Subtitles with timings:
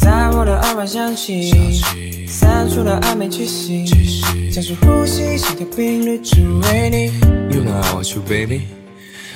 [0.00, 1.80] 在我的耳畔响起，
[2.26, 3.84] 散出了暧昧气息，
[4.50, 7.06] 加速呼吸，心跳频率只为你。
[7.54, 8.62] You know I want you, baby。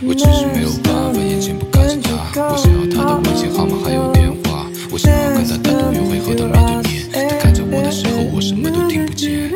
[0.00, 2.00] 我只是没有办法，眼睛不看见
[2.32, 2.48] 他。
[2.48, 7.28] 我想要他的微信号码还有电话，我想要跟他单独约会，和他面对面。
[7.28, 9.50] 他看着我的时候，我什么都听不见。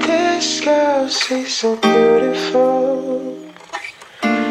[0.00, 3.20] This girl she's so beautiful.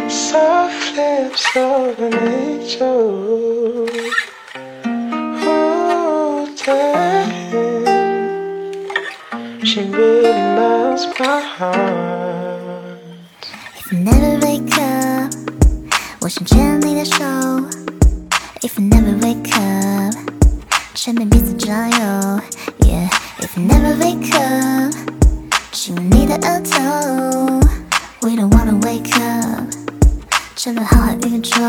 [0.08, 3.61] Soft lips of an angel.
[9.71, 11.77] She really melts my heart.
[13.79, 15.35] If you never wake up，
[16.21, 17.25] 我想牵你的手。
[18.63, 20.15] If you never wake up，
[20.95, 21.97] 趁便彼此占有。
[22.81, 24.95] Yeah，If you never wake up，
[25.73, 27.61] 亲吻你的额头。
[28.23, 29.67] We don't wanna wake up，
[30.57, 31.61] 沉沦浩瀚宇宙。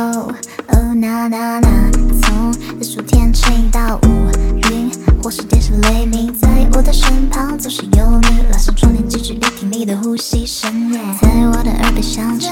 [0.69, 4.31] Oh na na na，从日出天晴到乌
[4.69, 8.42] 云，或是电闪雷鸣，在 我的身旁总是有你。
[8.50, 12.48] 拉上窗帘，继续聆听你的呼吸声，在我的耳边响起，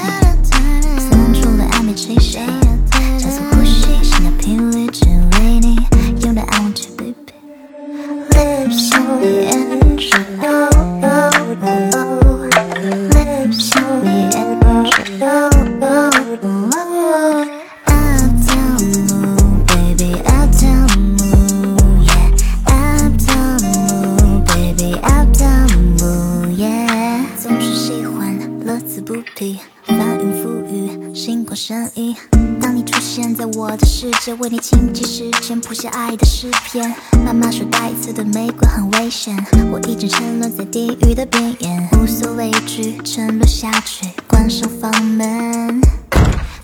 [29.11, 32.15] 不疲，翻云覆雨，星光闪熠。
[32.61, 36.95] 当你出现在我的世界，为你倾尽时间谱下爱的诗篇。
[37.25, 39.35] 妈妈说带刺的玫瑰很危险，
[39.69, 45.81] 我一直沉沦在地狱的边缘，无所畏惧，沉沦下去，关上房门。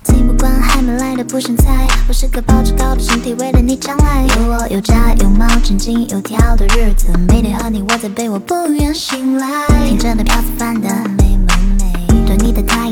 [0.05, 4.25] 听不惯还没来的不想猜，我是个保持高的身体，为了你将来。
[4.37, 9.67] 有我有家有猫，井井有条的日子，每天和你窝在被窝不愿醒来。
[9.85, 10.66] 天真的飘似凡的美萌美，对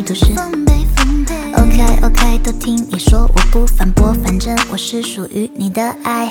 [0.05, 1.33] 都是奉陪奉陪。
[1.53, 6.29] OK OK，都听你说，我不反驳，反正我是属于你的爱。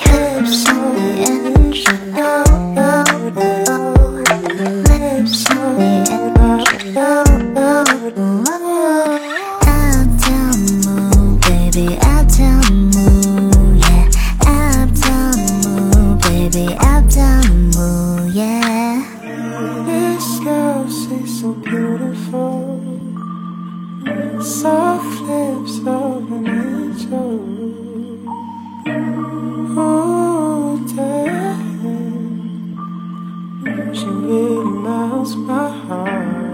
[25.65, 27.39] waves of nature.
[29.77, 31.95] Oh, damn,
[33.93, 36.44] she really melts my heart.